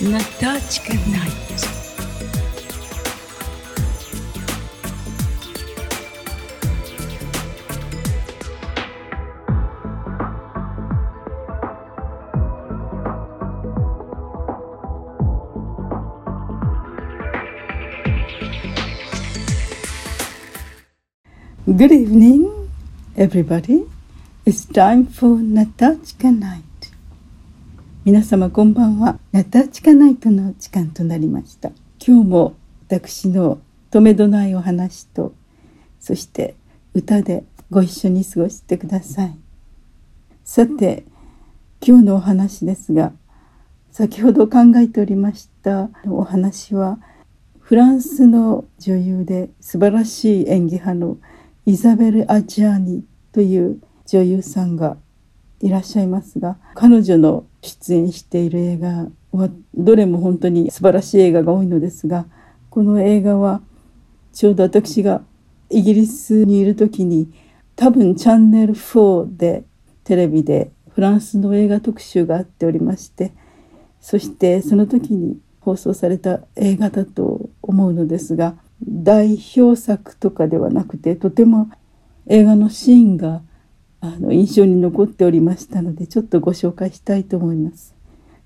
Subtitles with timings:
[0.00, 1.32] Натачка Найт.
[21.66, 22.70] Good evening,
[23.16, 23.86] everybody.
[24.43, 26.63] It's time for Natachka Night.
[28.03, 29.19] 皆様こんばんは。
[29.31, 31.69] ナタチカナイトの時間となりました。
[32.03, 32.55] 今日も
[32.87, 33.59] 私の
[33.91, 35.35] 止めどないお話と、
[35.99, 36.55] そして
[36.95, 39.37] 歌でご一緒に過ごしてください。
[40.43, 41.03] さて、
[41.79, 43.13] 今日のお話ですが、
[43.91, 46.97] 先ほど考えておりましたお話は、
[47.59, 51.17] フランスの女優で素晴らしい演技派の
[51.67, 53.79] イザベル・アジャーニという
[54.11, 54.97] 女優さんが
[55.61, 62.25] いらっしゃいますが彼女の出演している映画はどれも本当に素晴らしい映画が多いのですが
[62.69, 63.61] この映画は
[64.33, 65.21] ちょうど私が
[65.69, 67.31] イギリスにいる時に
[67.77, 69.63] 多分チャンネル4で
[70.03, 73.31] テレビでフランスの映画特集があっておりまして
[74.01, 81.69] そしてその時に放送された映画だと思うのですが代表作とかではなくてとても
[82.27, 83.41] 映画のシーンが
[84.01, 87.95] あの印象に残っておりましたのでちょっとご紹介したいと思います。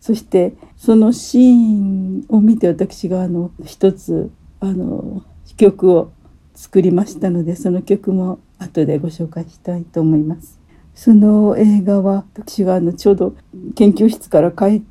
[0.00, 4.30] そしてそのシーンを見て私があの一つ
[4.60, 5.22] あの
[5.56, 6.12] 曲を
[6.54, 10.60] 作りましたのでその曲も後でご紹介したいと思います。
[10.94, 13.36] その映画は私があのちょうど
[13.74, 14.82] 研究室から帰っ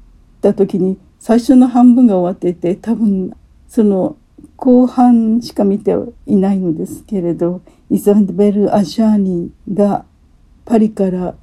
[0.42, 3.36] た時に最初の半分が終わっていて多分
[3.68, 4.18] その
[4.58, 10.06] 後半しか見ていないのですけれどイザベル・アジャーニが
[10.66, 11.36] パリから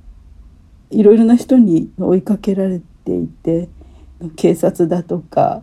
[0.90, 3.68] いろいろな人に追いかけられていて
[4.36, 5.62] 警察だとか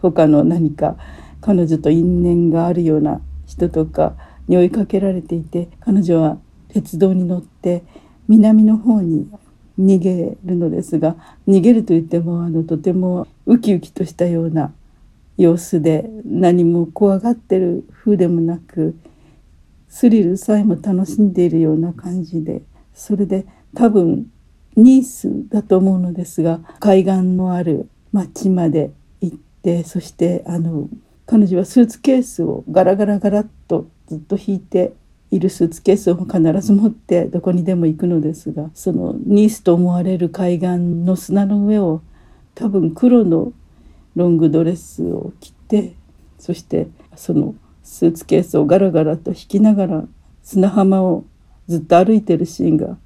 [0.00, 0.96] 他の何か
[1.40, 4.14] 彼女と因縁があるような人とか
[4.48, 7.84] に追いかけられていて彼女は鉄道に乗って
[8.28, 9.28] 南の方に
[9.78, 11.16] 逃げるのですが
[11.48, 14.72] 逃げるといってもあのとてもウキウキとしたような
[15.36, 18.96] 様子で何も怖がってる風でもなく
[19.94, 22.62] スリルさえも楽しんでいるような感じで
[22.92, 23.46] それで
[23.76, 24.26] 多分
[24.74, 28.90] ニースだと思うのですが海岸のある町まで
[29.20, 30.88] 行ってそしてあの
[31.26, 34.94] 彼女はスーツケースをガラガラガラッとずっと引いて
[35.30, 42.02] いるスーツケースを必ず持ってどこにでも行くのですがそのニースと思われる海岸の砂の上を
[42.56, 43.52] 多分黒の
[44.16, 45.94] ロングドレスを着て
[46.40, 47.54] そしてその
[47.84, 50.04] スーツケースをガラガラと引きながら
[50.42, 51.24] 砂浜を
[51.68, 52.96] ずっと歩いてるシーンが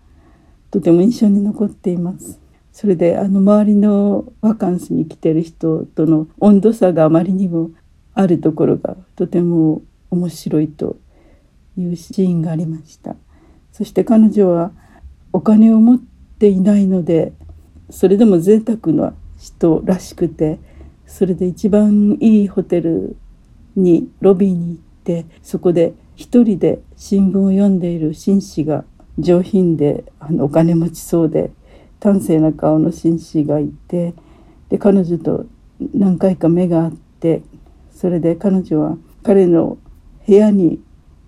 [0.71, 2.41] とても印象に残っています。
[2.79, 7.73] それであの周りのバカンスに来てる人との温度差があまりにも
[8.15, 10.97] あるところがとても面白いと
[11.77, 13.17] いうシーンがありました
[13.73, 14.71] そして彼女は
[15.33, 17.33] お金を持っていないので
[17.91, 20.61] それでも贅沢な人らしくて
[21.05, 23.17] それで一番いいホテル
[23.79, 28.85] にロビーに行ってそこで一人で新聞を読んでいる紳士が
[29.19, 31.51] 上品であのお金持ちそうで
[32.01, 34.15] 端正な顔の紳士がいて
[34.69, 35.47] で彼女と
[35.95, 37.43] 何回か目が合って
[37.93, 39.79] それで彼女は彼の
[40.27, 40.81] 部屋に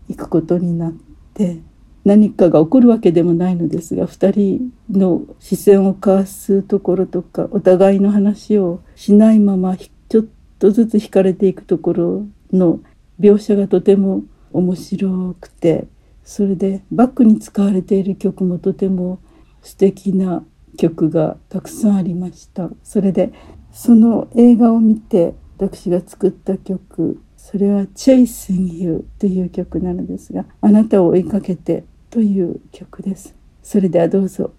[0.09, 0.93] 行くことになっ
[1.35, 1.61] て
[2.05, 10.25] 何かが起こるわけでもないのですが2人の視線を交わすところとかお互いの話をしないままちょっ
[10.59, 12.81] とずつ惹かれていくところの
[13.19, 14.23] 描写がとても
[14.53, 15.87] 面白くて
[16.25, 19.21] それでバックに使われている曲もとても
[19.63, 20.45] 素敵な
[20.79, 22.71] 曲がたくさんありました。
[22.83, 23.33] それで
[23.73, 33.35] その映画を見て私が作った曲それは「Chasing You」という曲なのですが「あなたを追いかけて」という曲です。
[33.63, 34.53] それではどうぞ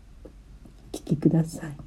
[0.93, 1.80] お聴きください。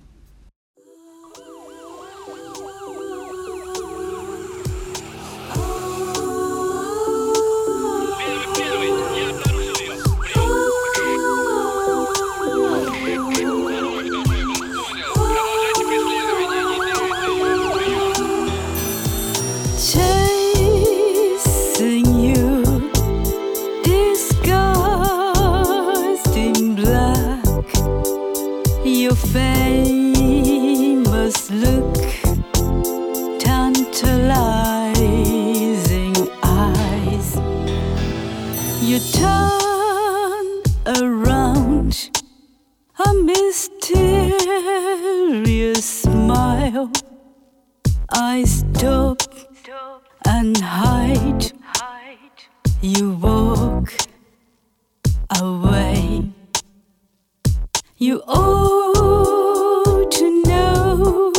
[43.64, 44.42] Mysterious
[46.02, 46.90] smile.
[48.10, 49.22] I stop
[50.26, 51.52] and hide.
[52.82, 53.92] You walk
[55.40, 56.30] away.
[57.96, 61.32] You ought to know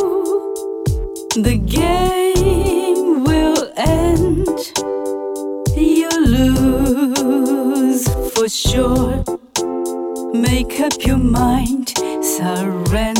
[1.35, 4.47] the game will end.
[5.77, 9.23] You lose for sure.
[10.33, 11.93] Make up your mind,
[12.25, 13.14] surrender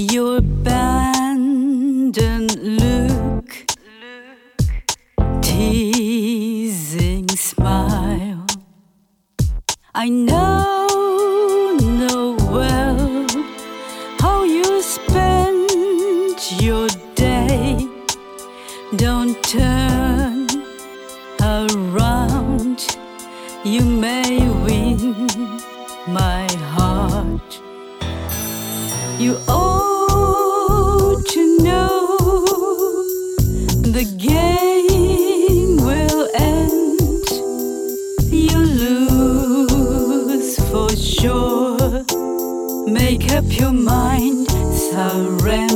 [0.00, 1.74] Your abandoned
[2.62, 3.66] look,
[5.42, 8.46] teasing smile.
[9.96, 10.86] I know,
[11.80, 13.26] know well
[14.20, 15.68] how you spend
[16.60, 16.86] your
[17.16, 17.88] day.
[18.94, 20.46] Don't turn
[21.42, 22.86] around,
[23.64, 25.16] you may win
[26.06, 26.46] my
[26.76, 27.60] heart.
[29.18, 29.67] You ought
[33.98, 37.28] the game will end.
[38.30, 42.04] You lose for sure.
[42.86, 44.48] Make up your mind,
[44.92, 45.67] surrender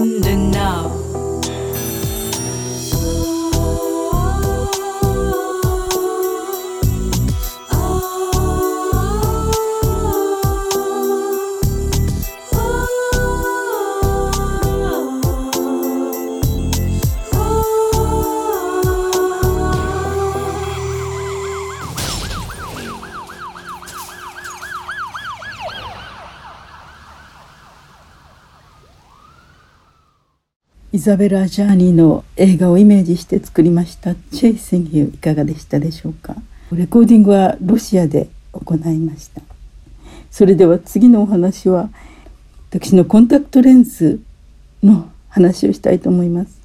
[31.02, 36.36] ザベラ・ジャーニーの映画をイメージして作りました「チェイシング」いかがでしたでしょうか？
[36.70, 39.42] レコーディングはロシアで行いました。
[40.30, 41.90] それでは次のお話は
[42.70, 44.20] 私のコンタクトレンズ
[44.80, 46.60] の話をしたいと思います。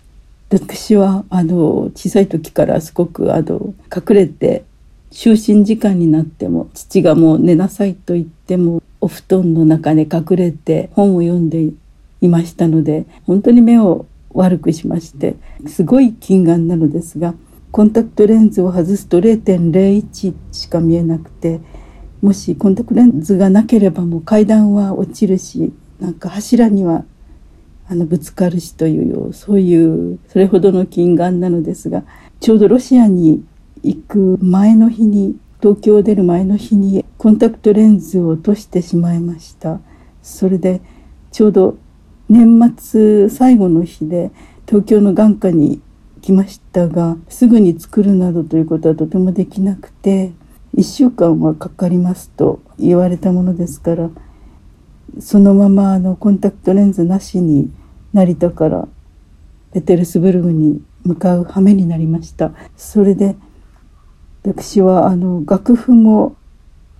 [0.51, 4.65] 私はあの小さい時からすごくあの隠れて
[5.11, 11.63] 就寝時間になっても父がもう寝なさいと言ってもお布団の中で隠れて本を読んで
[12.21, 14.05] いましたので本当に目を
[14.37, 15.35] 悪くしまして
[15.67, 17.33] すごい近眼なのですが
[17.71, 21.59] コンタクトレンズを外すと0.01しか見えなくて
[22.21, 27.05] もしコンタクトレンズがなければもう階段は落ちるしなんか柱には
[27.89, 32.03] あのぶつかるしというようそういうそれほどの近眼なのですが
[32.39, 33.43] ちょうどロシアに
[33.83, 39.79] 行く前の日に東京を出る前の日にコンタクトレンズを落としてしまいました。
[40.21, 40.81] それで
[41.31, 41.77] ちょうど
[42.29, 44.31] 年末最後の日で
[44.67, 45.81] 東京の眼科に
[46.21, 50.31] 来ましたがすぐに作るなどということはとてもできなくて
[50.75, 54.09] 1週間はかかりますと言われたものですから
[55.19, 57.71] そのままあのコンタクトレンズなしに
[58.13, 58.87] 成田から
[59.73, 62.51] ペテルスブルグに向かう羽目になりました。
[62.75, 63.35] それで
[64.43, 66.35] 私はあの楽譜も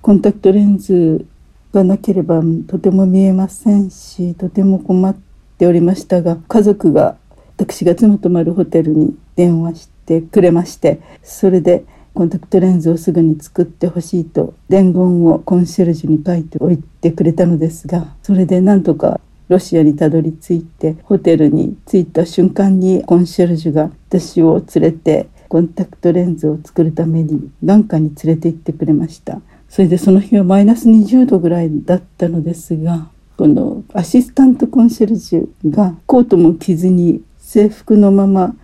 [0.01, 1.25] コンタクトレンズ
[1.73, 5.26] がなければとても見えませんしとても困って
[5.57, 7.17] ておりましたが家族が
[7.57, 29.39] 私が妻泊まるホテルに電話してくれましてそれでコンタクトレンズをすぐに作ってほしいと伝言をコンシェルジュに書いておいてくれたのですがそれでなんとかロシアにたどり着いてホテルに着いた瞬間にコンシェルジュが私を連れてコンタクトレンズを作るために眼科に連れて行ってくれました。
[29.69, 38.55] それでその日はマイナス20度ぐらいだったのですがこのアシスタントコンシェルジュがコートも着ずに制服のまま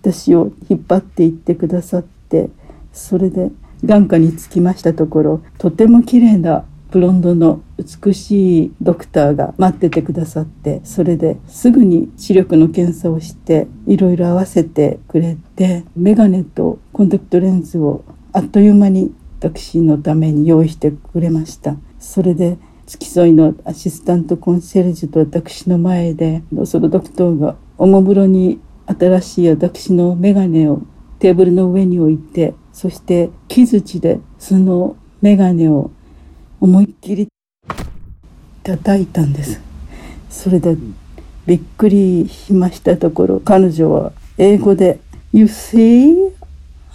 [0.00, 2.48] 私を引っ張っていってくださって
[2.92, 3.50] それで
[3.84, 21.76] 眼科に着きましたところとても綺麗なブロンドの美しいドクターが待っててくださってそれですぐに視力の検査をしていろいろ合わせてくれてメガネとコンタクトレンズをあっという間に私のために用意してくれました。
[21.98, 22.58] それで
[22.92, 30.82] 付き添いのアシスタントコンシェルジュと私の前でそのドクターがおもむろに新しい私のメガネを
[31.18, 35.90] テーブルの上に置いてそして木槌でそのメガネを
[36.60, 37.28] 思いっきり
[38.62, 39.60] 叩いたんです。
[40.28, 40.76] それで
[41.46, 45.00] びっくりしましたところ彼女は英語で
[45.32, 46.30] 「You see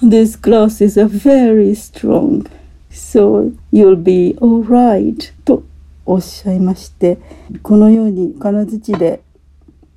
[0.04, 2.48] this glass is a very strong
[2.92, 5.64] so you'll be alright」と
[6.08, 7.20] おっしゃいまして
[7.62, 9.22] このように金槌で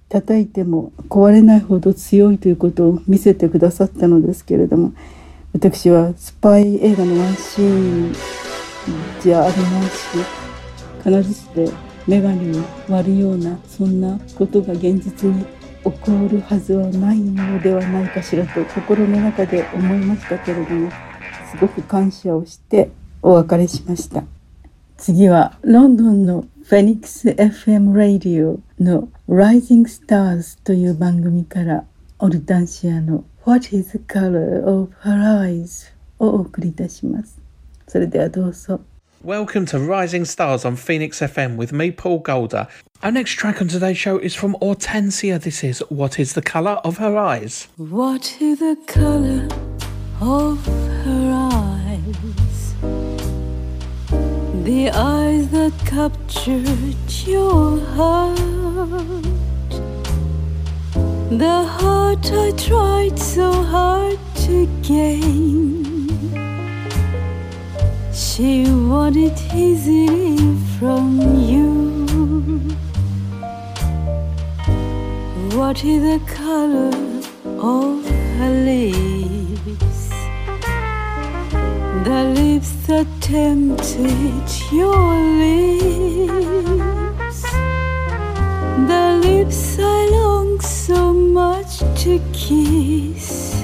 [0.08, 4.92] 叩いても壊れないほど強いということを見せてくださったのですけれども
[5.52, 8.12] 私はスパイ映画のワンシーン
[9.22, 10.24] じゃありますし
[11.04, 11.70] 金槌で
[12.08, 15.44] 眼鏡を割るようなそんなことが現実に
[15.84, 20.90] 起こるはずはないのではないかしらと心の中で思いましたけれども
[21.50, 22.90] すごく感謝をして
[23.22, 24.39] お別れしました。
[24.99, 31.85] 次はロンドンのフェニックス FM ラディオの Rising Stars という番組から
[32.19, 37.39] オルタンシアの What is the color of her eyes をお送りいたします
[37.87, 38.81] それではどうぞ
[39.23, 42.67] Welcome to Rising Stars on Phoenix FM with me, Paul Golder.
[43.01, 45.41] Our next track on today's show is from Hortensia.
[45.41, 47.67] This is What is the Colour of Her Eyes?
[47.77, 49.47] What is the color
[50.21, 51.78] of her eyes?
[54.70, 56.94] The eyes that captured
[57.26, 58.36] your heart.
[61.44, 66.06] The heart I tried so hard to gain.
[68.14, 70.38] She wanted easily
[70.78, 71.18] from
[71.50, 71.72] you.
[75.58, 76.94] What is the color
[77.58, 78.06] of
[78.38, 79.49] her lips?
[82.02, 87.42] The lips that tempted your lips.
[88.88, 93.54] The lips I long so much to kiss.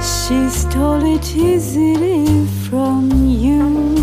[0.00, 3.95] She stole it easily from you.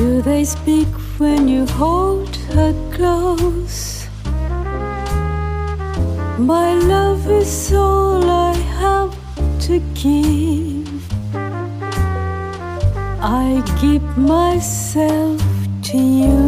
[0.00, 0.88] Do they speak
[1.18, 4.08] when you hold her close?
[6.38, 9.14] My love is all I have
[9.66, 11.04] to give.
[13.20, 15.42] I give myself
[15.90, 16.40] to you.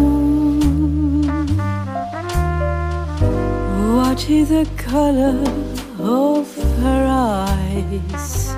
[3.95, 5.45] What is the color
[6.01, 6.47] of
[6.81, 8.55] her eyes?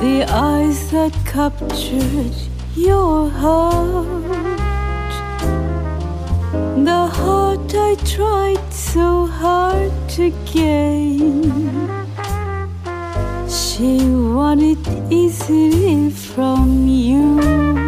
[0.00, 2.34] The eyes that captured
[2.76, 4.06] your heart.
[6.84, 11.52] The heart I tried so hard to gain.
[13.48, 14.78] She wanted
[15.10, 17.79] easily from you.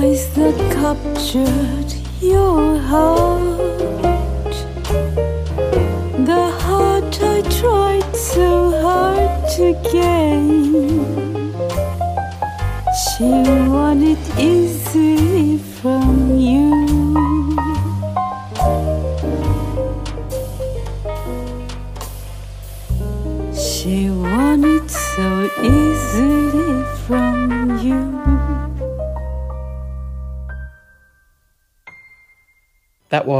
[0.00, 1.90] Eyes that captured
[2.22, 4.54] your heart.
[6.30, 8.48] The heart I tried so
[8.80, 10.39] hard to gain.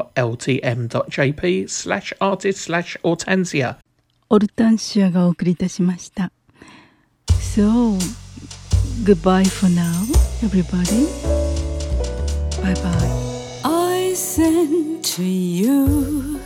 [1.71, 3.77] slash artist slash hortensia.
[4.29, 6.33] オルタンシアがお送りいたしました。
[7.29, 7.97] So,
[9.04, 10.06] goodbye for now,
[10.44, 11.06] everybody.
[12.62, 13.62] Bye bye.
[13.64, 16.40] I sent to you